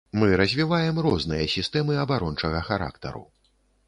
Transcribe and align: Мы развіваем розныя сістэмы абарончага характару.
Мы 0.19 0.27
развіваем 0.41 1.01
розныя 1.07 1.51
сістэмы 1.55 1.99
абарончага 2.05 2.63
характару. 2.71 3.23